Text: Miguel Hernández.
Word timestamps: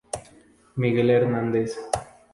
Miguel 0.77 1.11
Hernández. 1.11 1.77